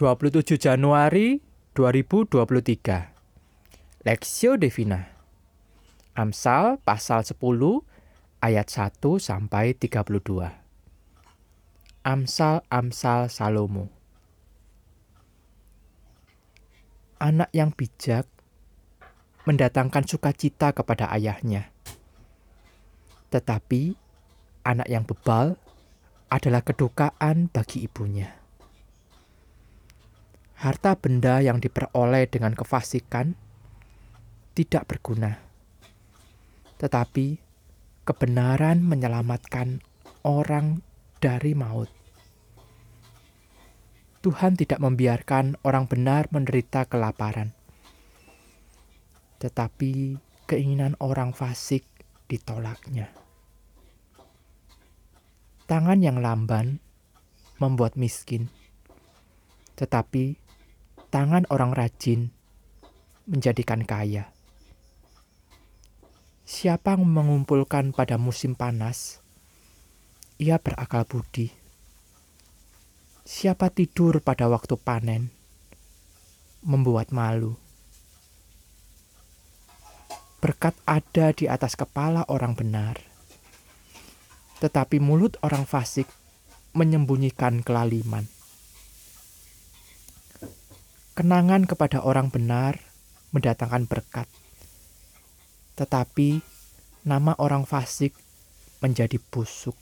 27 0.00 0.56
Januari 0.56 1.44
2023 1.76 4.08
Lexio 4.08 4.56
Divina 4.56 5.12
Amsal 6.16 6.80
pasal 6.80 7.20
10 7.20 7.36
ayat 8.40 8.72
1 8.72 8.96
sampai 9.20 9.76
32 9.76 10.08
Amsal-amsal 12.00 13.28
Salomo 13.28 13.92
Anak 17.20 17.52
yang 17.52 17.76
bijak 17.76 18.24
mendatangkan 19.44 20.08
sukacita 20.08 20.72
kepada 20.72 21.12
ayahnya. 21.12 21.68
Tetapi 23.28 23.92
anak 24.64 24.88
yang 24.88 25.04
bebal 25.04 25.60
adalah 26.32 26.64
kedukaan 26.64 27.52
bagi 27.52 27.84
ibunya. 27.84 28.39
Harta 30.60 30.92
benda 30.92 31.40
yang 31.40 31.56
diperoleh 31.56 32.28
dengan 32.28 32.52
kefasikan 32.52 33.32
tidak 34.52 34.92
berguna, 34.92 35.40
tetapi 36.76 37.40
kebenaran 38.04 38.84
menyelamatkan 38.84 39.80
orang 40.20 40.84
dari 41.16 41.56
maut. 41.56 41.88
Tuhan 44.20 44.52
tidak 44.60 44.84
membiarkan 44.84 45.56
orang 45.64 45.88
benar 45.88 46.28
menderita 46.28 46.84
kelaparan, 46.84 47.56
tetapi 49.40 50.20
keinginan 50.44 50.92
orang 51.00 51.32
fasik 51.32 51.88
ditolaknya. 52.28 53.08
Tangan 55.64 56.04
yang 56.04 56.20
lamban 56.20 56.84
membuat 57.56 57.96
miskin, 57.96 58.52
tetapi 59.80 60.49
tangan 61.10 61.42
orang 61.50 61.74
rajin 61.74 62.30
menjadikan 63.26 63.82
kaya. 63.82 64.30
Siapa 66.46 66.98
yang 66.98 67.06
mengumpulkan 67.06 67.94
pada 67.94 68.18
musim 68.18 68.58
panas, 68.58 69.22
ia 70.38 70.58
berakal 70.58 71.06
budi. 71.06 71.50
Siapa 73.22 73.70
tidur 73.70 74.18
pada 74.18 74.50
waktu 74.50 74.74
panen, 74.74 75.30
membuat 76.66 77.14
malu. 77.14 77.54
Berkat 80.42 80.74
ada 80.88 81.30
di 81.36 81.46
atas 81.46 81.78
kepala 81.78 82.26
orang 82.26 82.58
benar, 82.58 82.98
tetapi 84.58 84.98
mulut 84.98 85.38
orang 85.46 85.68
fasik 85.68 86.08
menyembunyikan 86.74 87.62
kelaliman. 87.62 88.39
Kenangan 91.20 91.68
kepada 91.68 92.00
orang 92.00 92.32
benar 92.32 92.80
mendatangkan 93.36 93.84
berkat, 93.84 94.24
tetapi 95.76 96.40
nama 97.04 97.36
orang 97.36 97.68
fasik 97.68 98.16
menjadi 98.80 99.20
busuk. 99.28 99.76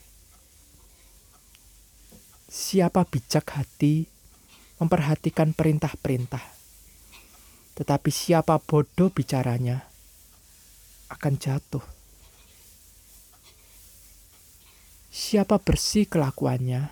Siapa 2.51 3.07
bijak 3.07 3.55
hati 3.55 4.11
memperhatikan 4.83 5.55
perintah-perintah, 5.55 6.43
tetapi 7.79 8.11
siapa 8.11 8.59
bodoh 8.59 9.15
bicaranya 9.15 9.87
akan 11.07 11.39
jatuh. 11.39 11.87
Siapa 15.15 15.63
bersih 15.63 16.11
kelakuannya, 16.11 16.91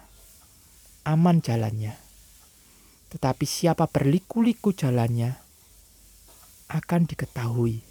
aman 1.02 1.42
jalannya 1.42 2.05
tetapi 3.10 3.46
siapa 3.46 3.86
berliku-liku 3.86 4.74
jalannya 4.74 5.38
akan 6.66 7.06
diketahui. 7.06 7.82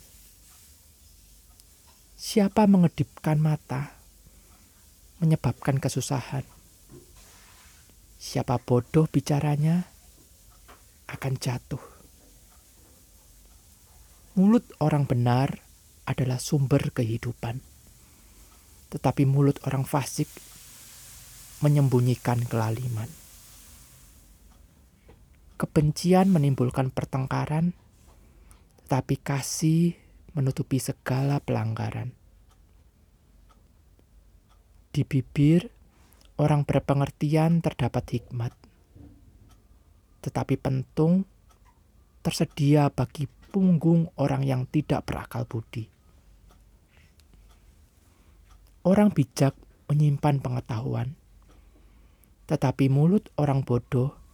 Siapa 2.16 2.68
mengedipkan 2.68 3.40
mata 3.40 3.96
menyebabkan 5.24 5.80
kesusahan. 5.80 6.44
Siapa 8.20 8.60
bodoh 8.60 9.08
bicaranya 9.08 9.88
akan 11.08 11.34
jatuh. 11.40 11.80
Mulut 14.36 14.68
orang 14.84 15.08
benar 15.08 15.64
adalah 16.04 16.44
sumber 16.44 16.92
kehidupan, 16.92 17.64
tetapi 18.92 19.24
mulut 19.24 19.64
orang 19.64 19.88
fasik 19.88 20.28
menyembunyikan 21.64 22.44
kelaliman. 22.44 23.25
Kebencian 25.56 26.36
menimbulkan 26.36 26.92
pertengkaran, 26.92 27.72
tetapi 28.84 29.16
kasih 29.16 29.96
menutupi 30.36 30.84
segala 30.84 31.40
pelanggaran. 31.40 32.12
Di 34.92 35.08
bibir 35.08 35.72
orang 36.36 36.68
berpengertian 36.68 37.64
terdapat 37.64 38.20
hikmat, 38.20 38.52
tetapi 40.20 40.60
pentung 40.60 41.24
tersedia 42.20 42.92
bagi 42.92 43.32
punggung 43.56 44.12
orang 44.20 44.44
yang 44.44 44.68
tidak 44.68 45.08
berakal 45.08 45.48
budi. 45.48 45.88
Orang 48.84 49.16
bijak 49.16 49.56
menyimpan 49.88 50.44
pengetahuan, 50.44 51.16
tetapi 52.52 52.92
mulut 52.92 53.32
orang 53.40 53.64
bodoh 53.64 54.25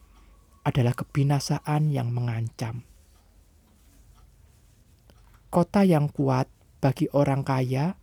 adalah 0.61 0.93
kebinasaan 0.93 1.89
yang 1.89 2.13
mengancam. 2.13 2.85
Kota 5.51 5.83
yang 5.83 6.07
kuat 6.07 6.47
bagi 6.79 7.11
orang 7.11 7.43
kaya 7.43 7.99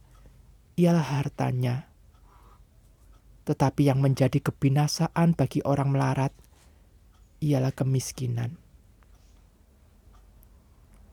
ialah 0.77 1.07
hartanya, 1.23 1.89
tetapi 3.49 3.89
yang 3.89 4.05
menjadi 4.05 4.39
kebinasaan 4.43 5.33
bagi 5.33 5.65
orang 5.65 5.89
melarat 5.89 6.35
ialah 7.41 7.73
kemiskinan. 7.73 8.61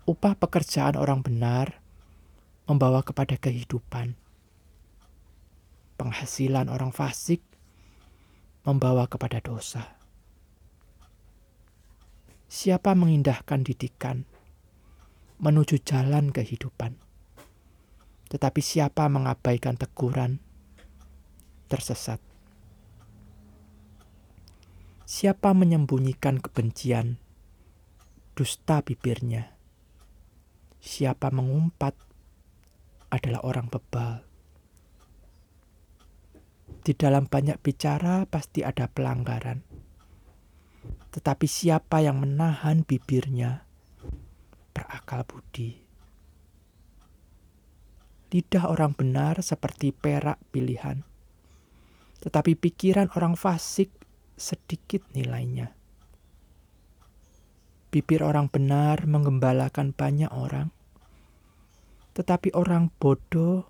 Upah 0.05 0.37
pekerjaan 0.37 0.99
orang 0.99 1.25
benar 1.25 1.81
membawa 2.69 3.01
kepada 3.01 3.37
kehidupan. 3.41 4.13
Penghasilan 5.95 6.69
orang 6.69 6.91
fasik 6.91 7.41
membawa 8.67 9.09
kepada 9.09 9.41
dosa. 9.41 10.04
Siapa 12.55 12.95
mengindahkan 12.95 13.67
didikan 13.67 14.23
menuju 15.43 15.75
jalan 15.83 16.31
kehidupan, 16.31 16.95
tetapi 18.31 18.63
siapa 18.63 19.11
mengabaikan 19.11 19.75
teguran 19.75 20.39
tersesat. 21.67 22.23
Siapa 25.03 25.51
menyembunyikan 25.51 26.39
kebencian, 26.39 27.19
dusta 28.39 28.79
bibirnya. 28.87 29.51
Siapa 30.79 31.35
mengumpat 31.35 31.99
adalah 33.11 33.43
orang 33.43 33.67
bebal. 33.67 34.23
Di 36.87 36.95
dalam 36.95 37.27
banyak 37.27 37.59
bicara 37.59 38.23
pasti 38.31 38.63
ada 38.63 38.87
pelanggaran 38.87 39.74
tetapi 41.15 41.47
siapa 41.47 42.03
yang 42.03 42.19
menahan 42.19 42.83
bibirnya 42.83 43.63
berakal 44.75 45.23
budi. 45.23 45.79
Lidah 48.35 48.67
orang 48.67 48.91
benar 48.91 49.39
seperti 49.39 49.95
perak 49.95 50.35
pilihan, 50.51 51.07
tetapi 52.19 52.59
pikiran 52.59 53.07
orang 53.15 53.39
fasik 53.39 53.95
sedikit 54.35 55.07
nilainya. 55.15 55.71
Bibir 57.95 58.19
orang 58.19 58.51
benar 58.51 59.07
menggembalakan 59.07 59.95
banyak 59.95 60.27
orang, 60.35 60.75
tetapi 62.11 62.51
orang 62.51 62.91
bodoh 62.99 63.63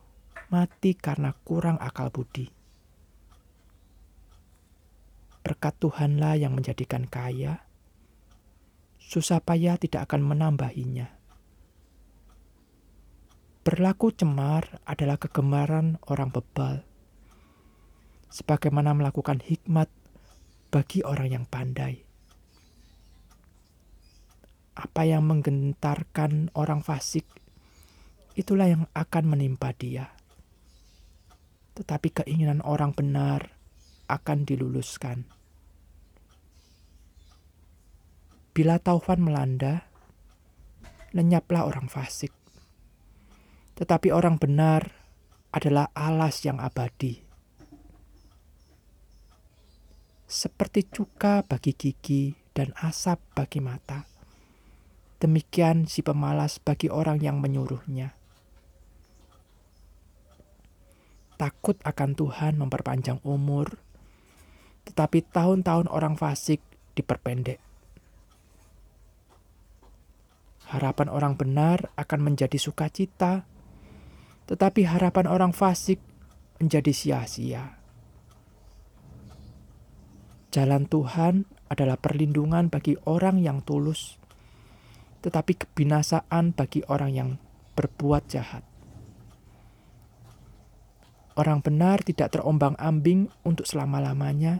mati 0.49 0.97
karena 0.97 1.37
kurang 1.45 1.77
akal 1.77 2.09
budi. 2.09 2.54
Berkat 5.45 5.77
Tuhanlah 5.77 6.41
yang 6.41 6.57
menjadikan 6.57 7.05
kaya, 7.05 7.61
susah 8.97 9.37
payah 9.45 9.77
tidak 9.77 10.09
akan 10.09 10.25
menambahinya. 10.25 11.13
Berlaku 13.61 14.09
cemar 14.09 14.81
adalah 14.89 15.21
kegemaran 15.21 16.01
orang 16.09 16.33
bebal, 16.33 16.81
sebagaimana 18.33 18.97
melakukan 18.97 19.37
hikmat 19.37 19.85
bagi 20.73 21.05
orang 21.05 21.29
yang 21.29 21.45
pandai. 21.45 22.01
Apa 24.73 25.05
yang 25.05 25.29
menggentarkan 25.29 26.57
orang 26.57 26.81
fasik, 26.81 27.29
itulah 28.33 28.65
yang 28.65 28.89
akan 28.97 29.23
menimpa 29.29 29.77
dia. 29.77 30.09
Tetapi 31.77 32.25
keinginan 32.25 32.65
orang 32.65 32.97
benar 32.97 33.53
akan 34.09 34.41
diluluskan. 34.41 35.34
Bila 38.55 38.79
taufan 38.79 39.19
melanda, 39.19 39.83
lenyaplah 41.11 41.67
orang 41.67 41.91
fasik. 41.91 42.31
Tetapi 43.75 44.15
orang 44.15 44.39
benar 44.39 44.95
adalah 45.51 45.91
alas 45.91 46.39
yang 46.47 46.63
abadi. 46.63 47.19
Seperti 50.23 50.87
cuka 50.87 51.43
bagi 51.43 51.75
gigi 51.75 52.31
dan 52.55 52.71
asap 52.79 53.19
bagi 53.35 53.59
mata. 53.59 54.07
Demikian 55.19 55.91
si 55.91 55.99
pemalas 55.99 56.55
bagi 56.63 56.87
orang 56.87 57.19
yang 57.19 57.43
menyuruhnya. 57.43 58.15
Takut 61.35 61.75
akan 61.83 62.15
Tuhan 62.15 62.55
memperpanjang 62.55 63.19
umur, 63.27 63.83
tetapi 64.87 65.27
tahun-tahun 65.27 65.91
orang 65.91 66.15
fasik 66.15 66.63
diperpendek. 66.95 67.64
Harapan 70.75 71.07
orang 71.07 71.39
benar 71.39 71.87
akan 71.95 72.19
menjadi 72.19 72.59
sukacita, 72.59 73.47
tetapi 74.43 74.83
harapan 74.83 75.23
orang 75.23 75.55
fasik 75.55 76.03
menjadi 76.59 76.91
sia-sia. 76.91 77.79
Jalan 80.51 80.83
Tuhan 80.91 81.47
adalah 81.71 81.95
perlindungan 81.95 82.67
bagi 82.67 82.99
orang 83.07 83.39
yang 83.39 83.63
tulus, 83.63 84.19
tetapi 85.23 85.63
kebinasaan 85.63 86.51
bagi 86.51 86.83
orang 86.91 87.11
yang 87.15 87.29
berbuat 87.79 88.27
jahat. 88.27 88.67
Orang 91.39 91.63
benar 91.63 92.03
tidak 92.03 92.35
terombang-ambing 92.35 93.31
untuk 93.47 93.63
selama-lamanya, 93.63 94.59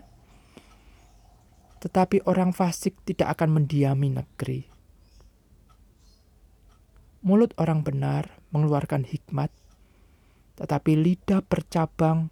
tetapi 1.83 2.23
orang 2.23 2.55
fasik 2.55 3.03
tidak 3.03 3.35
akan 3.35 3.59
mendiami 3.59 4.15
negeri. 4.15 4.74
Mulut 7.25 7.57
orang 7.57 7.81
benar 7.81 8.29
mengeluarkan 8.53 9.01
hikmat, 9.01 9.49
tetapi 10.61 10.93
lidah 10.93 11.41
bercabang 11.41 12.29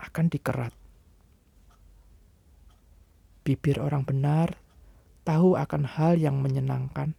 akan 0.00 0.26
dikerat. 0.32 0.72
Bibir 3.44 3.76
orang 3.84 4.08
benar 4.08 4.56
tahu 5.28 5.60
akan 5.60 5.84
hal 5.84 6.16
yang 6.16 6.40
menyenangkan, 6.40 7.12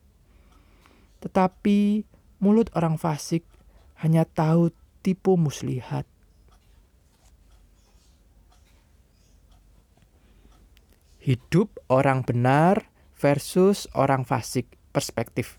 tetapi 1.21 2.09
mulut 2.41 2.73
orang 2.73 2.97
fasik 2.97 3.45
hanya 4.01 4.25
tahu 4.25 4.73
tipu 5.05 5.37
muslihat. 5.37 6.09
Hidup 11.21 11.69
orang 11.85 12.25
benar 12.25 12.89
versus 13.17 13.85
orang 13.93 14.25
fasik. 14.25 14.69
Perspektif. 14.93 15.57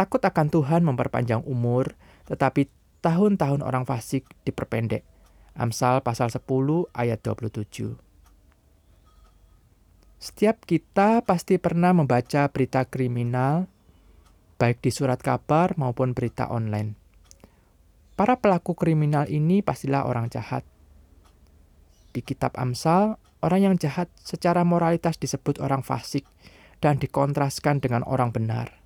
Takut 0.00 0.24
akan 0.24 0.48
Tuhan 0.48 0.80
memperpanjang 0.80 1.44
umur, 1.44 1.92
tetapi 2.24 2.72
tahun-tahun 3.04 3.60
orang 3.60 3.84
fasik 3.84 4.24
diperpendek. 4.48 5.04
Amsal 5.52 6.00
pasal 6.00 6.32
10 6.32 6.40
ayat 6.96 7.20
27. 7.20 8.00
Setiap 10.16 10.64
kita 10.64 11.20
pasti 11.20 11.60
pernah 11.60 11.92
membaca 11.92 12.48
berita 12.48 12.88
kriminal, 12.88 13.68
baik 14.56 14.80
di 14.80 14.88
surat 14.88 15.20
kabar 15.20 15.76
maupun 15.76 16.16
berita 16.16 16.48
online. 16.48 16.96
Para 18.16 18.40
pelaku 18.40 18.72
kriminal 18.72 19.28
ini 19.28 19.60
pastilah 19.60 20.08
orang 20.08 20.32
jahat. 20.32 20.64
Di 22.16 22.24
kitab 22.24 22.56
Amsal, 22.56 23.20
Orang 23.40 23.64
yang 23.64 23.76
jahat 23.80 24.12
secara 24.20 24.68
moralitas 24.68 25.16
disebut 25.16 25.64
orang 25.64 25.80
fasik 25.80 26.28
dan 26.84 27.00
dikontraskan 27.00 27.80
dengan 27.80 28.04
orang 28.04 28.36
benar. 28.36 28.79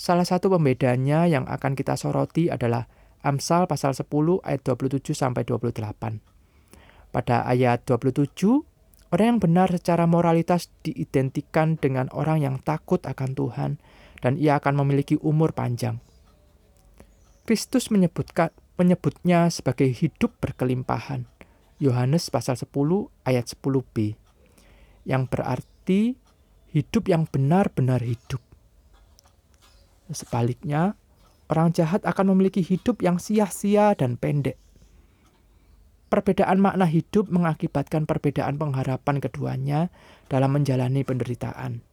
Salah 0.00 0.24
satu 0.24 0.48
pembedanya 0.48 1.28
yang 1.28 1.44
akan 1.44 1.76
kita 1.76 1.92
soroti 1.92 2.48
adalah 2.48 2.88
Amsal 3.20 3.68
pasal 3.68 3.92
10 3.92 4.08
ayat 4.48 4.64
27 4.64 5.12
sampai 5.12 5.44
28. 5.44 7.12
Pada 7.12 7.44
ayat 7.44 7.84
27, 7.84 8.32
orang 9.12 9.36
yang 9.36 9.40
benar 9.44 9.68
secara 9.68 10.08
moralitas 10.08 10.72
diidentikan 10.80 11.76
dengan 11.76 12.08
orang 12.16 12.40
yang 12.40 12.56
takut 12.64 13.04
akan 13.04 13.36
Tuhan 13.36 13.70
dan 14.24 14.40
ia 14.40 14.56
akan 14.56 14.80
memiliki 14.80 15.20
umur 15.20 15.52
panjang. 15.52 16.00
Kristus 17.44 17.92
menyebutkan 17.92 18.56
menyebutnya 18.80 19.52
sebagai 19.52 19.92
hidup 19.92 20.32
berkelimpahan. 20.40 21.28
Yohanes 21.76 22.32
pasal 22.32 22.56
10 22.56 22.72
ayat 23.28 23.52
10b 23.52 24.16
yang 25.04 25.28
berarti 25.28 26.16
hidup 26.72 27.04
yang 27.04 27.28
benar-benar 27.28 28.00
hidup. 28.00 28.40
Sebaliknya, 30.10 30.98
orang 31.46 31.70
jahat 31.70 32.02
akan 32.02 32.34
memiliki 32.34 32.62
hidup 32.62 33.02
yang 33.02 33.22
sia-sia 33.22 33.94
dan 33.94 34.18
pendek. 34.18 34.58
Perbedaan 36.10 36.58
makna 36.58 36.90
hidup 36.90 37.30
mengakibatkan 37.30 38.02
perbedaan 38.02 38.58
pengharapan 38.58 39.22
keduanya 39.22 39.80
dalam 40.26 40.50
menjalani 40.58 41.06
penderitaan. 41.06 41.86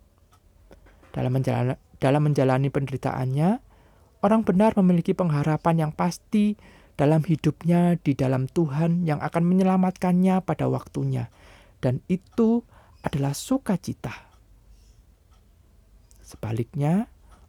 Dalam 1.13 1.31
menjalani, 1.37 1.77
dalam 2.01 2.21
menjalani 2.25 2.69
penderitaannya, 2.73 3.49
orang 4.25 4.41
benar 4.41 4.73
memiliki 4.81 5.13
pengharapan 5.13 5.85
yang 5.85 5.91
pasti 5.93 6.57
dalam 6.97 7.21
hidupnya 7.21 8.01
di 8.01 8.17
dalam 8.17 8.49
Tuhan 8.49 9.05
yang 9.05 9.21
akan 9.21 9.45
menyelamatkannya 9.45 10.41
pada 10.41 10.65
waktunya. 10.65 11.29
Dan 11.77 12.01
itu 12.09 12.65
adalah 13.05 13.37
sukacita. 13.37 14.33
Sebaliknya, 16.25 17.05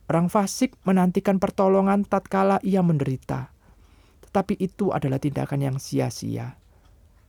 orang 0.09 0.33
fasik 0.33 0.75
menantikan 0.89 1.37
pertolongan 1.37 2.05
tatkala 2.09 2.59
ia 2.65 2.81
menderita. 2.81 3.53
Tetapi 4.29 4.57
itu 4.61 4.93
adalah 4.93 5.21
tindakan 5.21 5.61
yang 5.61 5.77
sia-sia. 5.77 6.57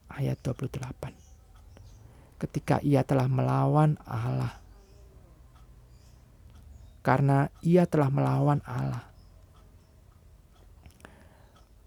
Ayat 0.09 0.39
28. 0.41 1.13
Ketika 2.39 2.79
ia 2.81 3.03
telah 3.03 3.27
melawan 3.27 3.99
Allah. 4.07 4.57
Karena 6.99 7.47
ia 7.63 7.87
telah 7.87 8.11
melawan 8.11 8.59
Allah 8.67 9.09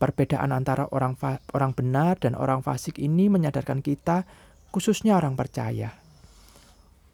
Perbedaan 0.02 0.50
antara 0.50 0.90
orang 0.90 1.14
orang 1.54 1.78
benar 1.78 2.18
dan 2.18 2.34
orang 2.34 2.58
fasik 2.58 2.98
ini 2.98 3.30
menyadarkan 3.30 3.86
kita, 3.86 4.26
khususnya 4.74 5.14
orang 5.14 5.38
percaya. 5.38 5.94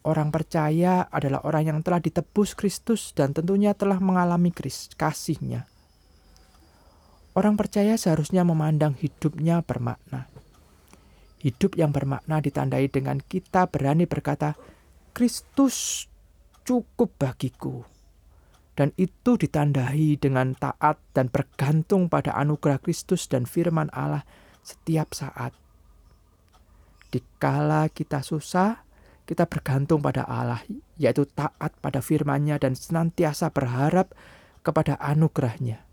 Orang 0.06 0.30
percaya 0.30 1.06
adalah 1.10 1.42
orang 1.42 1.64
yang 1.74 1.78
telah 1.82 1.98
ditebus 1.98 2.54
Kristus 2.54 3.10
dan 3.12 3.34
tentunya 3.34 3.74
telah 3.74 3.98
mengalami 3.98 4.54
kasihnya. 4.94 5.66
Orang 7.34 7.54
percaya 7.54 7.94
seharusnya 7.94 8.42
memandang 8.42 8.98
hidupnya 8.98 9.62
bermakna. 9.62 10.26
Hidup 11.38 11.78
yang 11.78 11.94
bermakna 11.94 12.42
ditandai 12.42 12.90
dengan 12.90 13.22
kita 13.22 13.70
berani 13.70 14.10
berkata, 14.10 14.58
Kristus 15.14 16.06
cukup 16.66 17.14
bagiku 17.14 17.86
dan 18.78 18.94
itu 18.94 19.34
ditandai 19.34 20.14
dengan 20.22 20.54
taat 20.54 21.02
dan 21.10 21.26
bergantung 21.34 22.06
pada 22.06 22.38
anugerah 22.38 22.78
Kristus 22.78 23.26
dan 23.26 23.42
firman 23.42 23.90
Allah 23.90 24.22
setiap 24.62 25.18
saat. 25.18 25.50
Dikala 27.10 27.90
kita 27.90 28.22
susah, 28.22 28.86
kita 29.28 29.44
bergantung 29.44 30.00
pada 30.00 30.24
Allah, 30.24 30.64
yaitu 30.96 31.28
taat 31.28 31.76
pada 31.84 32.00
firman-Nya 32.00 32.56
dan 32.56 32.72
senantiasa 32.72 33.52
berharap 33.52 34.16
kepada 34.64 34.96
anugerahnya. 34.96 35.84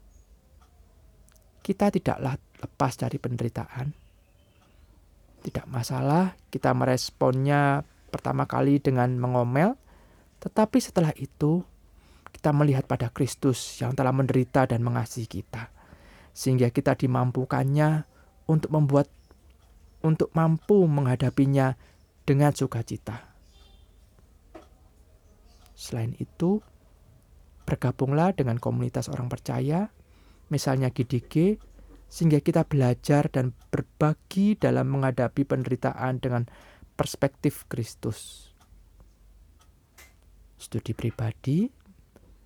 Kita 1.59 1.91
tidaklah 1.91 2.39
lepas 2.63 2.95
dari 2.95 3.19
penderitaan. 3.19 3.91
Tidak 5.43 5.67
masalah 5.67 6.39
kita 6.47 6.71
meresponnya 6.71 7.83
pertama 8.07 8.47
kali 8.47 8.79
dengan 8.79 9.11
mengomel, 9.19 9.75
tetapi 10.39 10.79
setelah 10.79 11.11
itu 11.19 11.59
kita 12.31 12.55
melihat 12.55 12.87
pada 12.87 13.11
Kristus 13.11 13.59
yang 13.83 13.99
telah 13.99 14.15
menderita 14.15 14.63
dan 14.63 14.79
mengasihi 14.79 15.27
kita, 15.27 15.75
sehingga 16.31 16.71
kita 16.71 16.95
dimampukannya 16.95 18.07
untuk 18.47 18.71
membuat 18.71 19.11
untuk 20.05 20.29
mampu 20.37 20.85
menghadapinya 20.85 21.75
dengan 22.25 22.51
sukacita. 22.51 23.31
Selain 25.77 26.17
itu, 26.17 26.59
bergabunglah 27.69 28.33
dengan 28.33 28.57
komunitas 28.57 29.07
orang 29.07 29.29
percaya, 29.29 29.93
misalnya 30.49 30.89
GDG, 30.89 31.61
sehingga 32.09 32.41
kita 32.41 32.65
belajar 32.65 33.29
dan 33.29 33.53
berbagi 33.69 34.57
dalam 34.57 34.89
menghadapi 34.89 35.45
penderitaan 35.45 36.21
dengan 36.21 36.43
perspektif 36.97 37.69
Kristus. 37.69 38.49
Studi 40.55 40.97
pribadi 40.97 41.85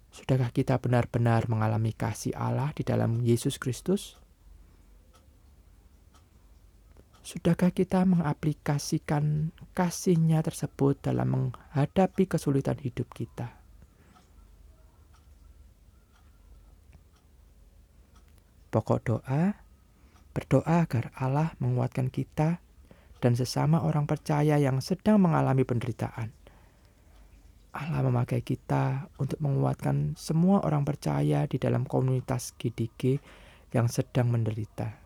Sudahkah 0.09 0.49
kita 0.49 0.81
benar-benar 0.81 1.45
mengalami 1.45 1.93
kasih 1.93 2.33
Allah 2.33 2.73
di 2.73 2.81
dalam 2.81 3.21
Yesus 3.21 3.61
Kristus? 3.61 4.17
Sudahkah 7.19 7.75
kita 7.75 8.07
mengaplikasikan 8.07 9.51
kasihnya 9.75 10.39
tersebut 10.39 11.03
dalam 11.03 11.27
menghadapi 11.35 12.25
kesulitan 12.25 12.79
hidup 12.79 13.11
kita? 13.11 13.59
Pokok 18.69 18.99
doa, 19.01 19.57
berdoa 20.31 20.85
agar 20.85 21.09
Allah 21.17 21.57
menguatkan 21.57 22.07
kita 22.13 22.61
dan 23.19 23.33
sesama 23.35 23.81
orang 23.81 24.07
percaya 24.07 24.61
yang 24.61 24.79
sedang 24.79 25.19
mengalami 25.19 25.65
penderitaan. 25.65 26.31
Allah 27.73 28.01
memakai 28.01 28.41
kita 28.41 29.11
untuk 29.21 29.41
menguatkan 29.41 30.17
semua 30.17 30.61
orang 30.65 30.85
percaya 30.85 31.45
di 31.45 31.57
dalam 31.61 31.85
komunitas 31.85 32.57
GDG 32.57 33.21
yang 33.73 33.85
sedang 33.85 34.33
menderita. 34.33 34.98